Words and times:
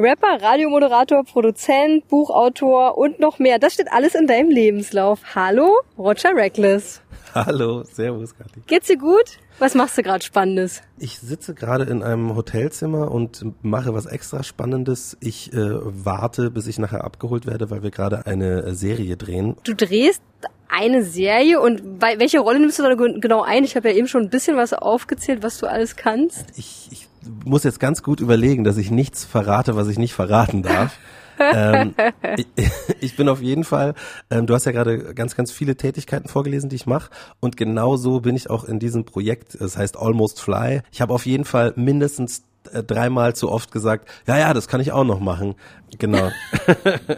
Rapper, 0.00 0.40
Radiomoderator, 0.40 1.24
Produzent, 1.24 2.08
Buchautor 2.08 2.96
und 2.96 3.20
noch 3.20 3.38
mehr. 3.38 3.58
Das 3.58 3.74
steht 3.74 3.92
alles 3.92 4.14
in 4.14 4.26
deinem 4.26 4.48
Lebenslauf. 4.48 5.20
Hallo, 5.34 5.76
Roger 5.98 6.34
Reckless. 6.34 7.02
Hallo, 7.34 7.84
servus, 7.84 8.34
Kathi. 8.34 8.62
Geht's 8.66 8.86
dir 8.86 8.96
gut? 8.96 9.36
Was 9.58 9.74
machst 9.74 9.98
du 9.98 10.02
gerade 10.02 10.24
Spannendes? 10.24 10.80
Ich 10.98 11.18
sitze 11.18 11.52
gerade 11.52 11.84
in 11.84 12.02
einem 12.02 12.34
Hotelzimmer 12.34 13.12
und 13.12 13.44
mache 13.62 13.92
was 13.92 14.06
extra 14.06 14.42
Spannendes. 14.42 15.18
Ich 15.20 15.52
äh, 15.52 15.58
warte, 15.58 16.50
bis 16.50 16.66
ich 16.66 16.78
nachher 16.78 17.04
abgeholt 17.04 17.46
werde, 17.46 17.68
weil 17.68 17.82
wir 17.82 17.90
gerade 17.90 18.24
eine 18.24 18.62
äh, 18.62 18.74
Serie 18.74 19.18
drehen. 19.18 19.58
Du 19.64 19.74
drehst 19.74 20.22
eine 20.70 21.04
Serie 21.04 21.60
und 21.60 21.82
welche 22.00 22.38
Rolle 22.40 22.58
nimmst 22.58 22.78
du 22.78 22.84
da 22.84 22.94
genau 22.94 23.42
ein? 23.42 23.64
Ich 23.64 23.76
habe 23.76 23.90
ja 23.90 23.96
eben 23.96 24.08
schon 24.08 24.22
ein 24.22 24.30
bisschen 24.30 24.56
was 24.56 24.72
aufgezählt, 24.72 25.42
was 25.42 25.58
du 25.58 25.66
alles 25.66 25.96
kannst. 25.96 26.46
Ich, 26.56 26.88
ich 26.90 27.09
muss 27.44 27.64
jetzt 27.64 27.80
ganz 27.80 28.02
gut 28.02 28.20
überlegen, 28.20 28.64
dass 28.64 28.76
ich 28.76 28.90
nichts 28.90 29.24
verrate, 29.24 29.76
was 29.76 29.88
ich 29.88 29.98
nicht 29.98 30.14
verraten 30.14 30.62
darf. 30.62 30.98
ähm, 31.54 31.94
ich, 32.36 32.46
ich, 33.00 33.16
bin 33.16 33.28
auf 33.28 33.40
jeden 33.40 33.64
Fall, 33.64 33.94
ähm, 34.30 34.46
du 34.46 34.54
hast 34.54 34.66
ja 34.66 34.72
gerade 34.72 35.14
ganz, 35.14 35.36
ganz 35.36 35.50
viele 35.50 35.76
Tätigkeiten 35.76 36.28
vorgelesen, 36.28 36.68
die 36.68 36.76
ich 36.76 36.86
mache. 36.86 37.10
Und 37.40 37.56
genau 37.56 37.96
so 37.96 38.20
bin 38.20 38.36
ich 38.36 38.50
auch 38.50 38.64
in 38.64 38.78
diesem 38.78 39.04
Projekt. 39.04 39.56
Das 39.58 39.76
heißt 39.76 39.96
Almost 39.96 40.40
Fly. 40.40 40.82
Ich 40.92 41.00
habe 41.00 41.14
auf 41.14 41.26
jeden 41.26 41.44
Fall 41.44 41.72
mindestens 41.76 42.42
äh, 42.72 42.82
dreimal 42.82 43.34
zu 43.34 43.50
oft 43.50 43.72
gesagt, 43.72 44.08
ja, 44.26 44.38
ja, 44.38 44.52
das 44.52 44.68
kann 44.68 44.80
ich 44.80 44.92
auch 44.92 45.04
noch 45.04 45.20
machen. 45.20 45.54
Genau. 45.98 46.30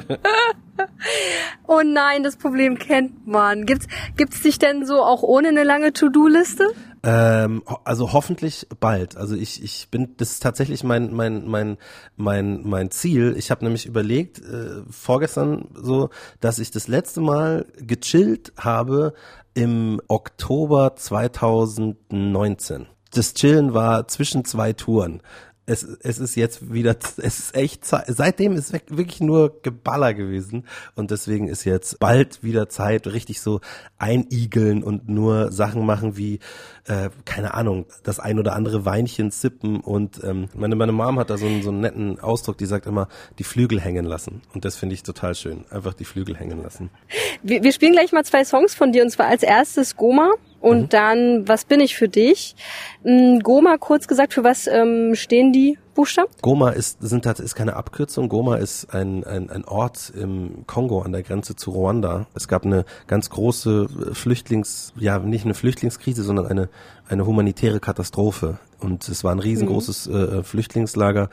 oh 1.67 1.83
nein, 1.85 2.23
das 2.23 2.37
Problem 2.37 2.79
kennt 2.79 3.27
man. 3.27 3.67
Gibt's, 3.67 3.87
gibt's 4.17 4.43
dich 4.43 4.59
denn 4.59 4.87
so 4.87 5.03
auch 5.03 5.23
ohne 5.23 5.49
eine 5.49 5.65
lange 5.65 5.93
To-Do-Liste? 5.93 6.69
Ähm, 7.05 7.63
also 7.85 8.13
hoffentlich 8.13 8.69
bald. 8.79 9.17
Also 9.17 9.35
ich, 9.35 9.63
ich 9.63 9.89
bin, 9.91 10.15
das 10.19 10.33
ist 10.33 10.43
tatsächlich 10.43 10.85
mein, 10.85 11.13
mein, 11.13 11.49
mein, 11.49 11.79
mein, 12.17 12.63
mein 12.63 12.91
Ziel. 12.91 13.35
Ich 13.37 13.51
habe 13.51 13.65
nämlich 13.65 13.87
überlegt, 13.87 14.39
äh, 14.39 14.83
vorgestern 14.89 15.69
so, 15.75 16.11
dass 16.41 16.59
ich 16.59 16.71
das 16.71 16.87
letzte 16.87 17.21
Mal 17.21 17.67
gechillt 17.77 18.53
habe 18.57 19.15
im 19.55 20.01
Oktober 20.09 20.95
2019 20.97 22.87
das 23.15 23.35
Chillen 23.35 23.75
war 23.75 24.09
zwischen 24.09 24.45
zwei 24.45 24.73
Touren 24.73 25.21
es, 25.67 25.85
es 25.85 26.19
ist 26.19 26.35
jetzt 26.35 26.73
wieder, 26.73 26.97
es 27.19 27.39
ist 27.39 27.57
echt, 27.57 27.85
seitdem 27.85 28.53
ist 28.53 28.73
wirklich 28.73 29.21
nur 29.21 29.61
Geballer 29.63 30.15
gewesen. 30.15 30.67
Und 30.95 31.11
deswegen 31.11 31.49
ist 31.49 31.65
jetzt 31.65 31.99
bald 31.99 32.43
wieder 32.43 32.69
Zeit, 32.69 33.07
richtig 33.07 33.41
so 33.41 33.61
einigeln 33.99 34.83
und 34.83 35.09
nur 35.09 35.53
Sachen 35.53 35.87
machen 35.87 36.17
wie, 36.17 36.41
äh, 36.87 37.11
keine 37.25 37.55
Ahnung, 37.55 37.87
das 38.03 38.19
ein 38.19 38.39
oder 38.39 38.55
andere 38.55 38.85
Weinchen 38.85 39.31
zippen 39.31 39.81
und 39.81 40.23
ähm, 40.25 40.49
meine, 40.55 40.75
meine 40.75 40.93
Mom 40.93 41.19
hat 41.19 41.31
da 41.31 41.39
so 41.39 41.47
einen, 41.47 41.63
so 41.63 41.71
einen 41.71 41.81
netten 41.81 42.19
Ausdruck, 42.19 42.59
die 42.59 42.67
sagt 42.67 42.87
immer, 42.87 43.09
die 43.39 43.45
Flügel 43.45 43.81
hängen 43.81 44.05
lassen. 44.05 44.43
Und 44.55 44.65
das 44.65 44.77
finde 44.77 44.95
ich 44.95 45.03
total 45.03 45.35
schön, 45.35 45.65
einfach 45.71 45.95
die 45.95 46.05
Flügel 46.05 46.37
hängen 46.37 46.63
lassen. 46.63 46.91
Wir, 47.43 47.63
wir 47.63 47.73
spielen 47.73 47.93
gleich 47.93 48.13
mal 48.13 48.25
zwei 48.25 48.45
Songs 48.45 48.75
von 48.75 48.93
dir. 48.93 49.03
Und 49.03 49.11
zwar 49.11 49.27
als 49.27 49.43
erstes 49.43 49.97
Goma 49.97 50.33
und 50.63 50.81
mhm. 50.83 50.89
dann, 50.89 51.49
was 51.49 51.65
bin 51.65 51.81
ich 51.81 51.97
für 51.97 52.09
dich? 52.09 52.55
Mm, 53.03 53.41
Goma, 53.41 53.77
kurz 53.79 54.07
gesagt, 54.07 54.33
für 54.33 54.45
was 54.45 54.69
ähm, 54.69 55.15
stehen 55.15 55.53
die 55.53 55.77
Buchstaben? 55.95 56.31
Goma 56.41 56.71
ist, 56.71 56.99
sind, 57.03 57.27
ist 57.27 57.55
keine 57.57 57.75
Abkürzung. 57.75 58.29
Goma 58.29 58.57
ist 58.57 58.95
ein, 58.95 59.25
ein, 59.25 59.51
ein 59.51 59.65
Ort 59.65 60.13
im 60.17 60.65
Kongo 60.69 61.03
an 61.03 61.13
der 61.13 61.25
Grenze 61.25 61.57
zu 61.57 61.73
Ruanda. 61.73 62.27
Es 62.35 62.47
gab 62.47 62.65
eine 62.65 62.85
ganz 63.09 63.29
große 63.29 63.89
Flüchtlings, 64.13 64.93
ja, 64.97 65.19
nicht 65.19 65.45
eine 65.45 65.55
Flüchtlingskrise, 65.55 66.23
sondern 66.23 66.47
eine, 66.47 66.69
eine 67.09 67.27
humanitäre 67.27 67.81
Katastrophe. 67.81 68.59
Und 68.79 69.09
es 69.09 69.25
war 69.25 69.33
ein 69.33 69.41
riesengroßes 69.41 70.07
mhm. 70.07 70.15
äh, 70.15 70.43
Flüchtlingslager 70.45 71.29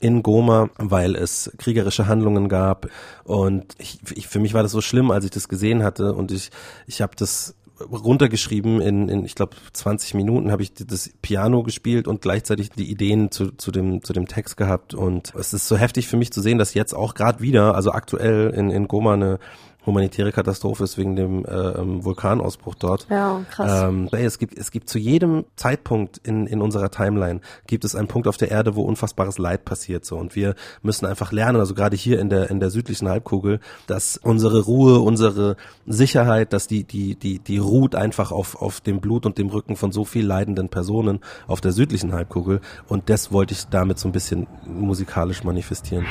in 0.00 0.24
Goma, 0.24 0.70
weil 0.78 1.14
es 1.14 1.52
kriegerische 1.58 2.08
Handlungen 2.08 2.48
gab. 2.48 2.88
Und 3.22 3.76
ich, 3.78 4.00
ich, 4.16 4.26
für 4.26 4.40
mich 4.40 4.54
war 4.54 4.64
das 4.64 4.72
so 4.72 4.80
schlimm, 4.80 5.12
als 5.12 5.24
ich 5.24 5.30
das 5.30 5.48
gesehen 5.48 5.84
hatte. 5.84 6.14
Und 6.14 6.32
ich, 6.32 6.50
ich 6.88 7.00
habe 7.00 7.14
das 7.16 7.54
runtergeschrieben 7.80 8.80
in, 8.80 9.08
in 9.08 9.24
ich 9.24 9.34
glaube 9.34 9.56
20 9.72 10.14
Minuten 10.14 10.50
habe 10.50 10.62
ich 10.62 10.72
das 10.74 11.10
Piano 11.22 11.62
gespielt 11.62 12.06
und 12.06 12.22
gleichzeitig 12.22 12.70
die 12.70 12.90
Ideen 12.90 13.30
zu, 13.30 13.52
zu 13.52 13.70
dem 13.70 14.02
zu 14.02 14.12
dem 14.12 14.26
Text 14.26 14.56
gehabt. 14.56 14.94
Und 14.94 15.34
es 15.34 15.52
ist 15.52 15.68
so 15.68 15.76
heftig 15.76 16.08
für 16.08 16.16
mich 16.16 16.32
zu 16.32 16.40
sehen, 16.40 16.58
dass 16.58 16.74
jetzt 16.74 16.94
auch 16.94 17.14
gerade 17.14 17.40
wieder, 17.40 17.74
also 17.74 17.92
aktuell 17.92 18.50
in 18.50 18.70
in 18.70 18.88
Goma 18.88 19.14
eine 19.14 19.38
humanitäre 19.84 20.32
Katastrophe 20.32 20.84
ist 20.84 20.96
wegen 20.96 21.16
dem 21.16 21.44
äh, 21.44 21.50
ähm, 21.50 22.04
Vulkanausbruch 22.04 22.74
dort. 22.76 23.06
Ja, 23.10 23.40
krass. 23.50 23.84
Ähm, 23.84 24.08
es 24.12 24.38
gibt 24.38 24.56
es 24.56 24.70
gibt 24.70 24.88
zu 24.88 24.98
jedem 24.98 25.44
Zeitpunkt 25.56 26.18
in 26.18 26.46
in 26.46 26.60
unserer 26.60 26.90
Timeline 26.90 27.40
gibt 27.66 27.84
es 27.84 27.94
einen 27.94 28.08
Punkt 28.08 28.28
auf 28.28 28.36
der 28.36 28.50
Erde, 28.50 28.76
wo 28.76 28.82
unfassbares 28.82 29.38
Leid 29.38 29.64
passiert 29.64 30.04
so 30.04 30.16
und 30.16 30.36
wir 30.36 30.54
müssen 30.82 31.06
einfach 31.06 31.32
lernen, 31.32 31.58
also 31.58 31.74
gerade 31.74 31.96
hier 31.96 32.20
in 32.20 32.30
der 32.30 32.50
in 32.50 32.60
der 32.60 32.70
südlichen 32.70 33.08
Halbkugel, 33.08 33.60
dass 33.86 34.16
unsere 34.16 34.62
Ruhe, 34.62 35.00
unsere 35.00 35.56
Sicherheit, 35.86 36.52
dass 36.52 36.66
die 36.68 36.84
die 36.84 37.16
die 37.16 37.38
die 37.38 37.58
ruht 37.58 37.94
einfach 37.94 38.30
auf 38.30 38.60
auf 38.62 38.80
dem 38.80 39.00
Blut 39.00 39.26
und 39.26 39.38
dem 39.38 39.48
Rücken 39.48 39.76
von 39.76 39.90
so 39.92 40.04
viel 40.04 40.24
leidenden 40.24 40.68
Personen 40.68 41.20
auf 41.46 41.60
der 41.60 41.72
südlichen 41.72 42.12
Halbkugel 42.12 42.60
und 42.88 43.10
das 43.10 43.32
wollte 43.32 43.54
ich 43.54 43.66
damit 43.66 43.98
so 43.98 44.08
ein 44.08 44.12
bisschen 44.12 44.46
musikalisch 44.64 45.42
manifestieren. 45.44 46.06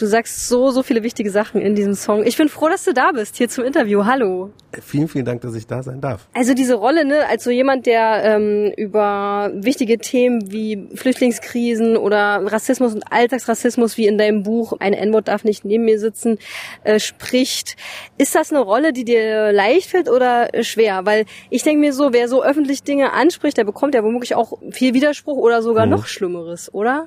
Du 0.00 0.06
sagst 0.06 0.48
so, 0.48 0.70
so 0.70 0.82
viele 0.82 1.02
wichtige 1.02 1.30
Sachen 1.30 1.60
in 1.60 1.74
diesem 1.74 1.92
Song. 1.92 2.24
Ich 2.24 2.38
bin 2.38 2.48
froh, 2.48 2.70
dass 2.70 2.84
du 2.84 2.94
da 2.94 3.12
bist, 3.12 3.36
hier 3.36 3.50
zum 3.50 3.64
Interview. 3.64 4.06
Hallo. 4.06 4.50
Vielen, 4.80 5.08
vielen 5.08 5.24
Dank, 5.26 5.42
dass 5.42 5.54
ich 5.54 5.66
da 5.66 5.82
sein 5.82 6.00
darf. 6.00 6.26
Also 6.32 6.54
diese 6.54 6.74
Rolle, 6.74 7.04
ne, 7.04 7.26
als 7.28 7.44
so 7.44 7.50
jemand, 7.50 7.84
der 7.84 8.22
ähm, 8.24 8.72
über 8.78 9.50
wichtige 9.52 9.98
Themen 9.98 10.50
wie 10.50 10.88
Flüchtlingskrisen 10.94 11.98
oder 11.98 12.40
Rassismus 12.46 12.94
und 12.94 13.02
Alltagsrassismus, 13.10 13.98
wie 13.98 14.06
in 14.06 14.16
deinem 14.16 14.42
Buch 14.42 14.72
Ein 14.78 14.94
N-Wort 14.94 15.28
darf 15.28 15.44
nicht 15.44 15.66
neben 15.66 15.84
mir 15.84 15.98
sitzen, 15.98 16.38
äh, 16.84 16.98
spricht. 16.98 17.76
Ist 18.16 18.34
das 18.34 18.52
eine 18.52 18.60
Rolle, 18.60 18.94
die 18.94 19.04
dir 19.04 19.52
leicht 19.52 19.90
fällt 19.90 20.08
oder 20.08 20.48
schwer? 20.62 21.04
Weil 21.04 21.26
ich 21.50 21.62
denke 21.62 21.80
mir 21.80 21.92
so, 21.92 22.14
wer 22.14 22.28
so 22.28 22.42
öffentlich 22.42 22.84
Dinge 22.84 23.12
anspricht, 23.12 23.58
der 23.58 23.64
bekommt 23.64 23.94
ja 23.94 24.02
womöglich 24.02 24.34
auch 24.34 24.56
viel 24.70 24.94
Widerspruch 24.94 25.36
oder 25.36 25.62
sogar 25.62 25.82
hm. 25.82 25.90
noch 25.90 26.06
Schlimmeres, 26.06 26.72
oder? 26.72 27.06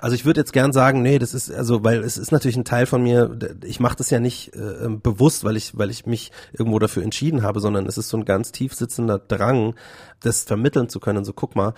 Also 0.00 0.14
ich 0.14 0.24
würde 0.24 0.40
jetzt 0.40 0.52
gern 0.52 0.72
sagen, 0.72 1.02
nee, 1.02 1.18
das 1.18 1.34
ist 1.34 1.50
also, 1.50 1.82
weil 1.82 2.04
es 2.04 2.18
ist 2.18 2.27
ist 2.28 2.32
natürlich 2.32 2.58
ein 2.58 2.64
Teil 2.66 2.84
von 2.84 3.02
mir, 3.02 3.38
ich 3.64 3.80
mache 3.80 3.96
das 3.96 4.10
ja 4.10 4.20
nicht 4.20 4.54
äh, 4.54 4.84
ähm, 4.84 5.00
bewusst, 5.00 5.44
weil 5.44 5.56
ich, 5.56 5.78
weil 5.78 5.88
ich 5.88 6.04
mich 6.04 6.30
irgendwo 6.52 6.78
dafür 6.78 7.02
entschieden 7.02 7.42
habe, 7.42 7.60
sondern 7.60 7.86
es 7.86 7.96
ist 7.96 8.10
so 8.10 8.18
ein 8.18 8.26
ganz 8.26 8.52
tief 8.52 8.74
sitzender 8.74 9.18
Drang, 9.18 9.74
das 10.20 10.42
vermitteln 10.42 10.90
zu 10.90 11.00
können. 11.00 11.24
So, 11.24 11.32
guck 11.32 11.56
mal, 11.56 11.72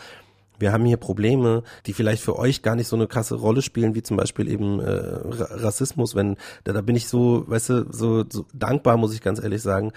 wir 0.59 0.73
haben 0.73 0.85
hier 0.85 0.97
Probleme, 0.97 1.63
die 1.87 1.93
vielleicht 1.93 2.21
für 2.21 2.37
euch 2.37 2.63
gar 2.63 2.75
nicht 2.75 2.89
so 2.89 2.97
eine 2.97 3.07
krasse 3.07 3.37
Rolle 3.37 3.63
spielen, 3.63 3.95
wie 3.95 4.03
zum 4.03 4.17
Beispiel 4.17 4.49
eben 4.49 4.81
äh, 4.81 4.91
Rassismus, 4.91 6.17
wenn, 6.17 6.37
da, 6.65 6.73
da 6.73 6.81
bin 6.81 6.97
ich 6.97 7.07
so, 7.07 7.45
weißt 7.47 7.69
du, 7.69 7.93
so, 7.93 8.25
so 8.29 8.45
dankbar, 8.53 8.97
muss 8.97 9.15
ich 9.15 9.23
ganz 9.23 9.41
ehrlich 9.41 9.63
sagen, 9.63 9.93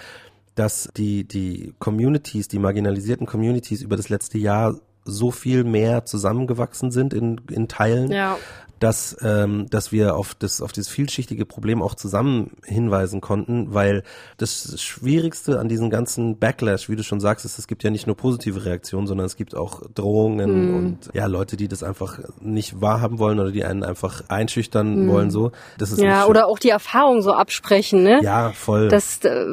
dass 0.54 0.88
die, 0.96 1.28
die 1.28 1.74
Communities, 1.80 2.48
die 2.48 2.60
marginalisierten 2.60 3.26
Communities 3.26 3.82
über 3.82 3.98
das 3.98 4.10
letzte 4.10 4.38
Jahr 4.38 4.76
so 5.04 5.32
viel 5.32 5.64
mehr 5.64 6.06
zusammengewachsen 6.06 6.92
sind 6.92 7.12
in, 7.12 7.42
in 7.50 7.68
Teilen. 7.68 8.12
Ja 8.12 8.38
dass, 8.84 9.16
ähm, 9.24 9.70
dass 9.70 9.94
wir 9.94 10.16
auf 10.16 10.36
das, 10.36 10.62
auf 10.62 10.74
dieses 10.74 10.90
vielschichtige 10.90 11.46
Problem 11.46 11.82
auch 11.82 11.96
zusammen 11.96 12.52
hinweisen 12.66 13.22
konnten, 13.22 13.74
weil 13.74 14.04
das 14.38 14.82
Schwierigste 14.82 15.58
an 15.60 15.70
diesem 15.70 15.90
ganzen 15.90 16.38
Backlash, 16.38 16.90
wie 16.90 16.98
du 16.98 17.04
schon 17.04 17.22
sagst, 17.22 17.46
ist, 17.46 17.58
es 17.58 17.68
gibt 17.68 17.84
ja 17.84 17.92
nicht 17.92 18.08
nur 18.08 18.18
positive 18.18 18.66
Reaktionen, 18.66 19.08
sondern 19.08 19.26
es 19.26 19.38
gibt 19.38 19.56
auch 19.56 19.84
Drohungen 19.96 20.68
mhm. 20.68 20.76
und 20.76 21.10
ja, 21.14 21.28
Leute, 21.28 21.56
die 21.56 21.70
das 21.70 21.82
einfach 21.82 22.20
nicht 22.42 22.82
wahrhaben 22.82 23.20
wollen 23.20 23.40
oder 23.40 23.52
die 23.52 23.64
einen 23.64 23.84
einfach 23.84 24.24
einschüchtern 24.28 25.06
mhm. 25.06 25.10
wollen, 25.10 25.32
so. 25.32 25.54
Das 25.78 25.94
ist 25.94 26.02
ja, 26.02 26.26
oder 26.26 26.48
auch 26.48 26.60
die 26.60 26.70
Erfahrung 26.70 27.22
so 27.22 27.32
absprechen, 27.32 28.04
ne? 28.04 28.20
Ja, 28.22 28.52
voll. 28.52 28.90
Das, 28.90 29.24
äh, 29.24 29.46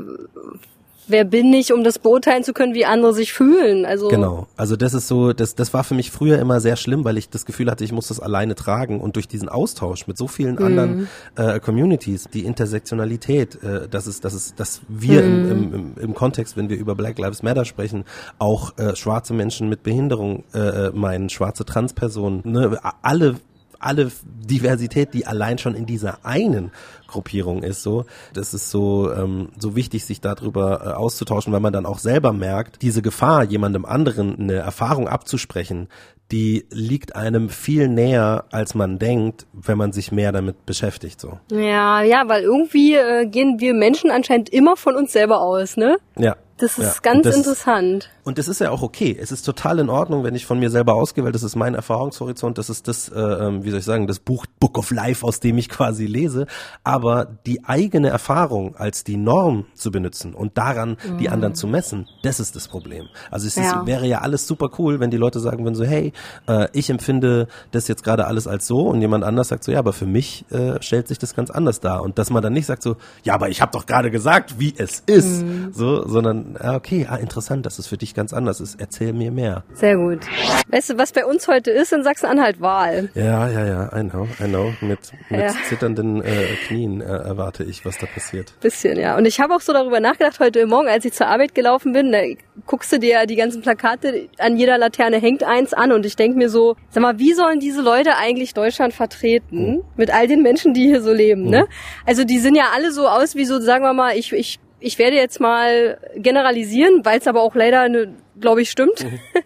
wer 1.11 1.25
bin 1.25 1.53
ich, 1.53 1.73
um 1.73 1.85
das 1.85 1.99
beurteilen 1.99 2.45
zu 2.45 2.53
können, 2.53 2.75
wie 2.75 2.85
andere 2.85 3.13
sich 3.13 3.33
fühlen. 3.33 3.85
Also 3.85 4.09
genau. 4.09 4.47
Also 4.57 4.77
das 4.77 4.95
ist 4.95 5.09
so, 5.09 5.33
das, 5.33 5.55
das 5.55 5.73
war 5.75 5.85
für 5.85 5.95
mich 5.95 6.11
früher 6.11 6.39
immer 6.39 6.61
sehr 6.61 6.77
schlimm, 6.77 7.05
weil 7.05 7.19
ich 7.19 7.29
das 7.29 7.47
Gefühl 7.47 7.71
hatte, 7.71 7.85
ich 7.85 7.93
muss 7.93 8.09
das 8.09 8.21
alleine 8.21 8.55
tragen 8.55 9.01
und 9.01 9.17
durch 9.17 9.29
diesen 9.29 9.49
Austausch 9.49 10.07
mit 10.07 10.17
so 10.17 10.29
vielen 10.29 10.57
mhm. 10.57 10.65
anderen 10.65 11.09
äh, 11.37 11.61
Communities, 11.61 12.29
die 12.33 12.45
Intersektionalität, 12.45 13.63
äh, 13.63 13.89
das 13.89 14.07
ist, 14.07 14.25
das 14.25 14.35
ist, 14.35 14.61
dass 14.61 14.81
wir 14.89 15.23
mhm. 15.23 15.51
im, 15.51 15.75
im, 15.75 15.93
im 16.01 16.15
Kontext, 16.15 16.57
wenn 16.57 16.69
wir 16.69 16.77
über 16.77 16.95
Black 16.95 17.19
Lives 17.19 17.43
Matter 17.43 17.65
sprechen, 17.65 18.05
auch 18.39 18.77
äh, 18.79 18.97
schwarze 18.97 19.35
Menschen 19.35 19.69
mit 19.69 19.83
Behinderung 19.83 20.45
äh, 20.55 20.59
äh 20.59 20.91
meinen, 20.93 21.29
schwarze 21.29 21.65
Transpersonen, 21.65 22.43
ne, 22.45 22.79
alle 23.03 23.37
alle 23.81 24.11
Diversität, 24.25 25.15
die 25.15 25.27
allein 25.27 25.59
schon 25.59 25.75
in 25.75 25.87
dieser 25.87 26.25
einen 26.25 26.71
Gruppierung 27.07 27.63
ist, 27.63 27.83
so. 27.83 28.05
Das 28.33 28.55
ist 28.55 28.71
so, 28.71 29.13
ähm, 29.13 29.49
so 29.59 29.75
wichtig, 29.75 30.05
sich 30.05 30.21
darüber 30.21 30.87
äh, 30.87 30.89
auszutauschen, 30.91 31.53
weil 31.53 31.61
man 31.61 31.73
dann 31.73 31.87
auch 31.87 31.99
selber 31.99 32.33
merkt, 32.33 32.83
diese 32.83 33.03
Gefahr, 33.03 33.45
jemandem 33.45 33.85
anderen 33.85 34.39
eine 34.39 34.55
Erfahrung 34.55 35.09
abzusprechen, 35.09 35.89
die 36.33 36.67
liegt 36.71 37.17
einem 37.17 37.49
viel 37.49 37.89
näher, 37.89 38.45
als 38.51 38.75
man 38.75 38.99
denkt, 38.99 39.47
wenn 39.53 39.79
man 39.79 39.93
sich 39.93 40.13
mehr 40.13 40.33
damit 40.33 40.67
beschäftigt. 40.67 41.21
So. 41.21 41.39
Ja, 41.51 42.03
ja, 42.03 42.29
weil 42.29 42.43
irgendwie 42.43 42.95
äh, 42.95 43.27
gehen 43.27 43.61
wir 43.61 43.75
Menschen 43.75 44.11
anscheinend 44.11 44.49
immer 44.49 44.77
von 44.77 44.97
uns 44.97 45.13
selber 45.13 45.41
aus, 45.41 45.77
ne? 45.77 45.99
Ja. 46.17 46.37
Das 46.61 46.77
ist 46.77 46.97
ja. 46.97 47.01
ganz 47.03 47.25
das, 47.25 47.37
interessant. 47.37 48.11
Und 48.23 48.37
das 48.37 48.47
ist 48.47 48.61
ja 48.61 48.71
auch 48.71 48.83
okay. 48.83 49.17
Es 49.19 49.33
ist 49.33 49.43
total 49.45 49.79
in 49.79 49.89
Ordnung, 49.89 50.25
wenn 50.25 50.35
ich 50.35 50.45
von 50.45 50.59
mir 50.59 50.69
selber 50.69 50.95
ausgehe, 50.95 51.25
weil 51.25 51.33
das 51.33 51.43
ist 51.43 51.57
mein 51.57 51.75
Erfahrungshorizont, 51.75 52.59
das 52.59 52.69
ist 52.69 52.87
das, 52.87 53.09
äh, 53.09 53.19
ähm, 53.19 53.65
wie 53.65 53.71
soll 53.71 53.79
ich 53.79 53.85
sagen, 53.87 54.07
das 54.07 54.19
Buch 54.19 54.45
Book 54.61 54.77
of 54.77 54.91
Life, 54.91 55.27
aus 55.27 55.41
dem 55.41 55.57
ich 55.57 55.71
quasi 55.71 56.05
lese. 56.05 56.47
Aber 56.85 57.25
die 57.47 57.65
eigene 57.65 58.11
Erfahrung 58.11 58.77
als 58.77 59.05
die 59.05 59.17
Norm 59.17 59.65
zu 59.75 59.91
benutzen 59.91 60.35
und 60.35 60.59
daran 60.59 60.99
mhm. 61.03 61.19
die 61.19 61.31
anderen 61.31 61.55
zu 61.55 61.67
messen, 61.67 62.09
das 62.23 62.41
ist 62.41 62.55
das 62.57 62.69
Problem. 62.69 63.07
Also 63.31 63.47
es 63.47 63.55
ja. 63.55 63.81
ist, 63.81 63.87
wäre 63.87 64.07
ja 64.07 64.19
alles 64.19 64.47
super 64.47 64.69
cool, 64.79 65.01
wenn 65.01 65.11
die 65.11 65.17
Leute 65.17 65.41
sagen 65.41 65.65
würden 65.65 65.75
so, 65.75 65.85
hey, 65.85 66.13
äh, 66.49 66.69
ich 66.73 66.91
empfinde 66.91 67.49
das 67.73 67.89
jetzt 67.89 68.05
gerade 68.05 68.27
alles 68.27 68.47
als 68.47 68.67
so 68.67 68.81
und 68.81 69.01
jemand 69.01 69.25
anders 69.25 69.49
sagt 69.49 69.65
so, 69.65 69.73
ja, 69.73 69.79
aber 69.79 69.93
für 69.93 70.07
mich 70.07 70.45
äh, 70.51 70.81
stellt 70.83 71.09
sich 71.09 71.19
das 71.19 71.35
ganz 71.35 71.51
anders 71.51 71.81
dar. 71.81 72.03
Und 72.03 72.19
dass 72.19 72.31
man 72.31 72.43
dann 72.43 72.53
nicht 72.53 72.67
sagt 72.67 72.83
so, 72.83 72.97
ja, 73.23 73.35
aber 73.35 73.49
ich 73.49 73.61
habe 73.61 73.73
doch 73.73 73.87
gerade 73.87 74.11
gesagt, 74.11 74.59
wie 74.59 74.75
es 74.77 75.01
ist, 75.07 75.43
mhm. 75.43 75.73
so, 75.73 76.07
sondern 76.07 76.57
ah, 76.59 76.77
okay, 76.77 77.07
ah, 77.09 77.17
interessant, 77.17 77.67
dass 77.67 77.79
es 77.79 77.87
für 77.87 77.97
dich 77.97 78.15
ganz 78.15 78.33
anders 78.33 78.61
ist. 78.61 78.81
Erzähl 78.81 79.13
mir 79.13 79.31
mehr. 79.31 79.65
Sehr 79.75 79.97
gut. 79.97 80.21
Weißt 80.69 80.91
du, 80.91 80.99
was 80.99 81.13
bei 81.13 81.25
uns 81.25 81.49
heute 81.49 81.71
ist 81.71 81.93
in 81.93 82.03
Sachsen-Anhalt 82.03 82.61
Wahl? 82.61 83.11
Ja, 83.15 83.49
ja, 83.49 83.67
ja, 83.67 83.99
I 83.99 84.09
know, 84.09 84.29
I 84.41 84.45
know. 84.45 84.73
Mit, 84.81 84.99
mit 85.29 85.41
ja. 85.41 85.53
zitternden 85.69 86.23
äh, 86.23 86.47
Knien 86.67 87.01
äh, 87.01 87.05
erwarte 87.05 87.65
ich, 87.65 87.85
was 87.85 87.99
da 87.99 88.07
passiert. 88.07 88.59
Bisschen, 88.61 88.99
ja. 88.99 89.17
Und 89.17 89.25
ich 89.25 89.41
habe 89.41 89.55
auch 89.55 89.61
so 89.61 89.73
darüber 89.73 90.01
nachgedacht 90.01 90.41
heute 90.41 90.67
Morgen, 90.67 90.89
als 90.89 91.05
ich 91.05 91.13
zur 91.13 91.27
Arbeit 91.27 91.55
gelaufen 91.55 91.93
bin, 91.93 92.13
da 92.13 92.19
guckst 92.67 92.93
du 92.93 92.99
dir 92.99 93.27
die 93.27 93.37
ganzen 93.37 93.63
Plakate, 93.63 94.29
an 94.39 94.57
jeder 94.57 94.79
Laterne 94.79 95.19
hängt 95.19 95.43
eins 95.43 95.73
an 95.73 95.93
und 95.93 96.07
ich 96.07 96.10
denke 96.17 96.39
mir 96.39 96.49
so, 96.49 96.77
sag 96.91 97.03
mal, 97.03 97.19
wie 97.19 97.33
sollen 97.35 97.61
diese 97.61 97.83
Leute 97.83 98.17
eigentlich 98.17 98.55
Deutschland 98.55 98.95
vertreten? 98.95 99.75
Hm. 99.75 99.85
Mit 99.97 100.13
all 100.13 100.27
den 100.27 100.43
Menschen, 100.43 100.75
die 100.75 100.87
hier 100.87 101.03
so 101.03 101.13
leben, 101.13 101.45
hm. 101.45 101.51
ne? 101.51 101.67
Also 102.07 102.25
die 102.25 102.39
sind 102.39 102.55
ja 102.55 102.71
alle 102.75 102.93
so 102.93 103.09
aus 103.09 103.35
wie 103.35 103.45
so, 103.45 103.61
sagen 103.61 103.85
wir 103.85 103.93
mal, 103.93 104.17
ich, 104.17 104.33
ich 104.33 104.59
ich 104.81 104.99
werde 104.99 105.17
jetzt 105.17 105.41
mal 105.41 105.99
generalisieren, 106.17 107.05
weil 107.05 107.19
es 107.19 107.27
aber 107.27 107.43
auch 107.43 107.55
leider, 107.55 107.89
ne, 107.89 108.15
glaube 108.41 108.63
ich, 108.63 108.71
stimmt, 108.71 109.05
mhm. 109.05 109.21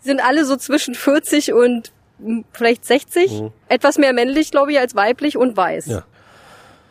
sind 0.00 0.24
alle 0.24 0.44
so 0.44 0.56
zwischen 0.56 0.94
40 0.94 1.52
und 1.52 1.92
vielleicht 2.52 2.84
60. 2.84 3.30
Mhm. 3.32 3.52
Etwas 3.68 3.98
mehr 3.98 4.12
männlich, 4.12 4.50
glaube 4.50 4.72
ich, 4.72 4.78
als 4.78 4.94
weiblich 4.94 5.36
und 5.36 5.56
weiß. 5.56 5.86
Ja. 5.86 6.04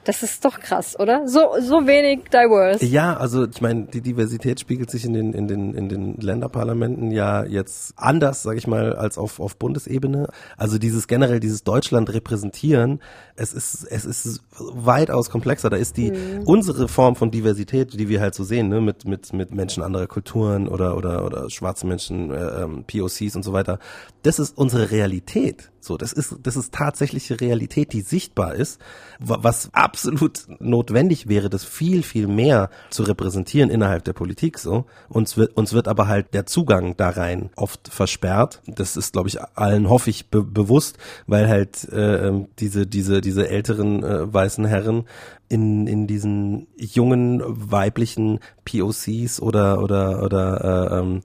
Das 0.06 0.22
ist 0.22 0.46
doch 0.46 0.60
krass, 0.60 0.98
oder? 1.00 1.28
So 1.28 1.56
so 1.60 1.88
wenig 1.88 2.30
diverse. 2.30 2.86
Ja, 2.86 3.18
also 3.18 3.48
ich 3.48 3.60
meine, 3.60 3.86
die 3.86 4.02
Diversität 4.02 4.60
spiegelt 4.60 4.92
sich 4.92 5.04
in 5.04 5.14
den 5.14 5.34
in 5.34 5.48
den 5.48 5.74
in 5.74 5.90
den 5.90 6.16
Länderparlamenten 6.18 7.10
ja 7.10 7.44
jetzt 7.44 7.94
anders, 7.98 8.44
sage 8.44 8.60
ich 8.60 8.68
mal, 8.68 8.96
als 8.96 9.18
auf 9.18 9.40
auf 9.40 9.58
Bundesebene. 9.58 10.28
Also 10.58 10.78
dieses 10.78 11.08
generell 11.08 11.40
dieses 11.40 11.64
Deutschland 11.64 12.14
repräsentieren, 12.14 13.02
es 13.36 13.52
ist 13.52 13.84
es 13.84 14.06
ist 14.06 14.42
weitaus 14.60 15.32
komplexer. 15.32 15.72
Da 15.72 15.78
ist 15.78 15.98
die 15.98 16.12
mhm. 16.12 16.44
unsere 16.46 16.88
Form 16.88 17.16
von 17.16 17.32
Diversität, 17.32 18.00
die 18.00 18.08
wir 18.08 18.22
halt 18.22 18.36
so 18.36 18.44
sehen, 18.44 18.70
ne, 18.70 18.82
mit 18.82 19.06
mit 19.06 19.34
mit 19.34 19.54
Menschen 19.56 19.82
anderer 19.82 20.06
Kulturen 20.06 20.68
oder 20.68 20.96
oder 20.98 21.26
oder 21.26 21.50
schwarzen 21.50 21.90
Menschen, 21.90 22.30
äh, 22.30 22.64
ähm, 22.64 22.84
POCs 22.86 23.36
und 23.36 23.44
so 23.44 23.54
weiter. 23.54 23.80
Das 24.22 24.38
ist 24.38 24.56
unsere 24.56 24.92
Realität. 24.92 25.72
So, 25.86 25.98
das 25.98 26.14
ist, 26.14 26.36
das 26.42 26.56
ist 26.56 26.74
tatsächliche 26.74 27.40
Realität, 27.40 27.94
die 27.94 28.02
sichtbar 28.02 28.56
ist, 28.56 28.82
was 29.20 29.70
absolut 29.96 30.46
notwendig 30.60 31.30
wäre, 31.30 31.50
das 31.50 31.64
viel, 31.64 32.04
viel 32.04 32.28
mehr 32.28 32.70
zu 32.90 33.04
repräsentieren 33.04 33.70
innerhalb 33.70 34.04
der 34.04 34.12
Politik, 34.12 34.60
so. 34.60 34.84
Uns 35.08 35.38
wird, 35.38 35.56
uns 35.56 35.72
wird 35.72 35.88
aber 35.88 36.10
halt 36.10 36.34
der 36.34 36.46
Zugang 36.46 36.98
da 36.98 37.10
rein 37.10 37.50
oft 37.56 37.88
versperrt. 37.88 38.62
Das 38.68 38.98
ist, 38.98 39.14
glaube 39.14 39.30
ich, 39.30 39.40
allen 39.42 39.90
hoffe 39.90 40.10
ich 40.10 40.30
be 40.30 40.44
bewusst, 40.44 40.98
weil 41.28 41.48
halt, 41.48 41.88
äh, 41.94 42.28
ähm, 42.28 42.48
diese, 42.60 42.86
diese, 42.86 43.22
diese 43.22 43.48
älteren 43.48 44.04
äh, 44.04 44.34
weißen 44.34 44.66
Herren 44.66 45.06
in, 45.48 45.86
in 45.86 46.08
diesen 46.08 46.68
jungen 46.76 47.42
weiblichen 47.46 48.40
POCs 48.66 49.40
oder 49.40 49.82
oder 49.82 50.24
oder 50.24 50.92
äh, 50.92 51.00
ähm, 51.00 51.22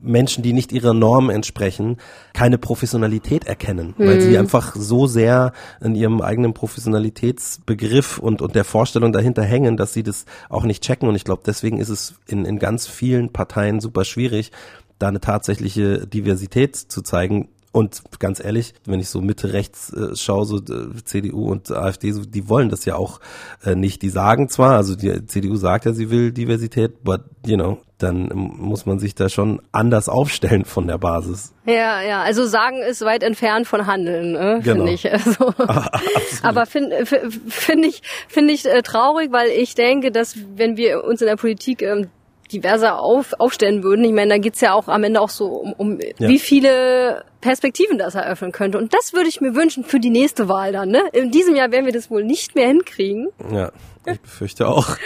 Menschen, 0.00 0.42
die 0.42 0.54
nicht 0.54 0.72
ihrer 0.72 0.94
Norm 0.94 1.28
entsprechen, 1.28 1.98
keine 2.32 2.56
Professionalität 2.56 3.46
erkennen, 3.46 3.94
mhm. 3.98 4.06
weil 4.06 4.20
sie 4.20 4.30
mhm. 4.30 4.38
einfach 4.38 4.74
so 4.74 5.06
sehr 5.06 5.52
in 5.82 5.94
ihrem 5.94 6.22
eigenen 6.22 6.54
Professionalitätsbegriff 6.54 8.07
und 8.16 8.40
und 8.40 8.54
der 8.54 8.64
Vorstellung 8.64 9.12
dahinter 9.12 9.42
hängen, 9.42 9.76
dass 9.76 9.92
sie 9.92 10.02
das 10.02 10.24
auch 10.48 10.64
nicht 10.64 10.82
checken. 10.82 11.08
Und 11.08 11.14
ich 11.14 11.24
glaube, 11.24 11.42
deswegen 11.44 11.78
ist 11.80 11.90
es 11.90 12.14
in 12.26 12.44
in 12.44 12.58
ganz 12.58 12.86
vielen 12.86 13.32
Parteien 13.32 13.80
super 13.80 14.04
schwierig, 14.04 14.52
da 14.98 15.08
eine 15.08 15.20
tatsächliche 15.20 16.06
Diversität 16.06 16.76
zu 16.76 17.02
zeigen, 17.02 17.48
und 17.70 18.02
ganz 18.18 18.42
ehrlich, 18.42 18.74
wenn 18.86 19.00
ich 19.00 19.08
so 19.08 19.20
Mitte 19.20 19.52
rechts 19.52 19.92
äh, 19.92 20.16
schaue, 20.16 20.46
so 20.46 20.56
äh, 20.56 20.94
CDU 21.04 21.50
und 21.50 21.70
AfD, 21.70 22.12
so, 22.12 22.24
die 22.24 22.48
wollen 22.48 22.70
das 22.70 22.84
ja 22.84 22.96
auch 22.96 23.20
äh, 23.64 23.74
nicht. 23.74 24.02
Die 24.02 24.08
sagen 24.08 24.48
zwar, 24.48 24.76
also 24.76 24.96
die 24.96 25.26
CDU 25.26 25.56
sagt 25.56 25.84
ja, 25.84 25.92
sie 25.92 26.10
will 26.10 26.32
Diversität, 26.32 27.04
but 27.04 27.22
you 27.46 27.56
know, 27.56 27.78
dann 27.98 28.30
muss 28.32 28.86
man 28.86 28.98
sich 28.98 29.14
da 29.14 29.28
schon 29.28 29.60
anders 29.72 30.08
aufstellen 30.08 30.64
von 30.64 30.86
der 30.86 30.98
Basis. 30.98 31.52
Ja, 31.66 32.00
ja, 32.00 32.22
also 32.22 32.46
sagen 32.46 32.78
ist 32.78 33.04
weit 33.04 33.22
entfernt 33.22 33.66
von 33.66 33.86
Handeln, 33.86 34.36
äh, 34.36 34.60
genau. 34.62 34.84
finde 34.86 34.92
ich. 34.92 35.08
Also, 35.18 35.52
aber 36.42 36.66
finde 36.66 37.04
find 37.04 37.84
ich, 37.84 38.02
finde 38.28 38.54
ich 38.54 38.66
äh, 38.66 38.82
traurig, 38.82 39.32
weil 39.32 39.48
ich 39.48 39.74
denke, 39.74 40.12
dass 40.12 40.36
wenn 40.54 40.76
wir 40.76 41.04
uns 41.04 41.20
in 41.20 41.26
der 41.26 41.36
Politik 41.36 41.82
ähm, 41.82 42.08
diverser 42.52 43.00
auf, 43.00 43.34
aufstellen 43.38 43.82
würden. 43.82 44.04
Ich 44.04 44.12
meine, 44.12 44.34
da 44.34 44.38
geht's 44.38 44.60
ja 44.60 44.72
auch 44.72 44.88
am 44.88 45.04
Ende 45.04 45.20
auch 45.20 45.28
so 45.28 45.46
um, 45.46 45.72
um 45.74 46.00
ja. 46.00 46.28
wie 46.28 46.38
viele 46.38 47.24
Perspektiven 47.40 47.98
das 47.98 48.14
eröffnen 48.14 48.52
könnte. 48.52 48.78
Und 48.78 48.94
das 48.94 49.12
würde 49.12 49.28
ich 49.28 49.40
mir 49.40 49.54
wünschen 49.54 49.84
für 49.84 50.00
die 50.00 50.10
nächste 50.10 50.48
Wahl 50.48 50.72
dann. 50.72 50.90
Ne? 50.90 51.02
In 51.12 51.30
diesem 51.30 51.54
Jahr 51.54 51.70
werden 51.70 51.84
wir 51.84 51.92
das 51.92 52.10
wohl 52.10 52.24
nicht 52.24 52.54
mehr 52.54 52.68
hinkriegen. 52.68 53.28
Ja, 53.52 53.70
ich 54.06 54.20
befürchte 54.20 54.66
auch. 54.68 54.96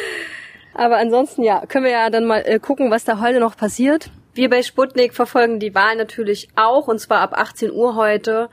Aber 0.74 0.98
ansonsten, 0.98 1.42
ja, 1.42 1.64
können 1.66 1.84
wir 1.84 1.92
ja 1.92 2.10
dann 2.10 2.24
mal 2.24 2.42
äh, 2.44 2.58
gucken, 2.58 2.90
was 2.90 3.04
da 3.04 3.20
heute 3.20 3.40
noch 3.40 3.56
passiert. 3.56 4.10
Wir 4.34 4.48
bei 4.48 4.62
Sputnik 4.62 5.14
verfolgen 5.14 5.60
die 5.60 5.74
Wahl 5.74 5.96
natürlich 5.96 6.48
auch, 6.56 6.88
und 6.88 6.98
zwar 6.98 7.20
ab 7.20 7.34
18 7.34 7.70
Uhr 7.70 7.96
heute. 7.96 8.48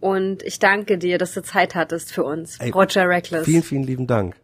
Und 0.00 0.42
ich 0.42 0.58
danke 0.58 0.98
dir, 0.98 1.16
dass 1.16 1.32
du 1.32 1.42
Zeit 1.42 1.74
hattest 1.74 2.12
für 2.12 2.24
uns. 2.24 2.58
Ey, 2.58 2.70
Roger 2.70 3.08
Reckless. 3.08 3.44
Vielen, 3.44 3.62
vielen 3.62 3.84
lieben 3.84 4.06
Dank. 4.06 4.34